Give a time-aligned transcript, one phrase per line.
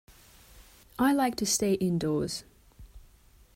[0.97, 2.43] I like to stay indoors.